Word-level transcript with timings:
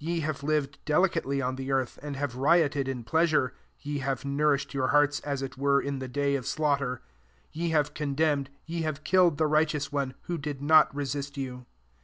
Ye 0.00 0.18
have 0.18 0.42
lived 0.42 0.84
delicately 0.84 1.40
on 1.40 1.54
the 1.54 1.70
earth, 1.70 1.96
and 2.02 2.16
have 2.16 2.34
rioted 2.34 2.88
in 2.88 3.04
pleasure; 3.04 3.54
ye 3.78 3.98
have 3.98 4.24
nourished 4.24 4.74
your 4.74 4.88
hearts, 4.88 5.20
as 5.20 5.42
it 5.42 5.56
were 5.56 5.80
in 5.80 6.00
the 6.00 6.08
day 6.08 6.34
of 6.34 6.44
slaughter. 6.44 7.02
6 7.52 7.56
Ye 7.56 7.68
have 7.68 7.94
condemned, 7.94 8.50
ye 8.64 8.82
have 8.82 9.04
killed 9.04 9.38
the 9.38 9.46
Righteous 9.46 9.92
One, 9.92 10.14
who 10.22 10.38
did 10.38 10.60
not 10.60 10.92
resist 10.92 11.36
you. 11.36 11.66